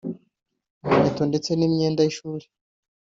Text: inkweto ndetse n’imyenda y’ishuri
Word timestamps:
inkweto 0.83 1.23
ndetse 1.29 1.49
n’imyenda 1.55 2.01
y’ishuri 2.03 2.45